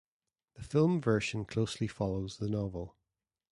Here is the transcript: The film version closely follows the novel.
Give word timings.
The 0.55 0.63
film 0.63 0.99
version 0.99 1.45
closely 1.45 1.85
follows 1.85 2.37
the 2.37 2.49
novel. 2.49 2.95